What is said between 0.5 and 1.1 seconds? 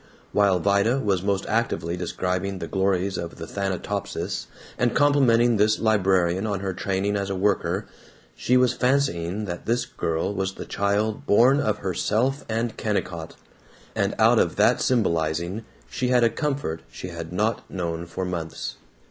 Vida